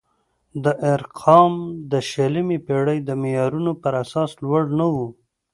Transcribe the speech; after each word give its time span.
دا 0.63 0.71
ارقام 0.93 1.53
د 1.91 1.93
شلمې 2.09 2.57
پېړۍ 2.65 2.99
د 3.03 3.09
معیارونو 3.21 3.71
پر 3.81 3.93
اساس 4.03 4.31
لوړ 4.43 4.63
نه 4.79 4.85
وو. 4.93 5.07